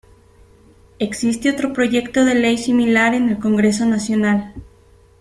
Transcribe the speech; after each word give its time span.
Existe 0.97 1.51
otro 1.51 1.73
proyecto 1.73 2.25
de 2.25 2.33
ley 2.33 2.57
similar 2.57 3.13
en 3.13 3.29
el 3.29 3.37
Congreso 3.37 3.85
Nacional. 3.85 4.51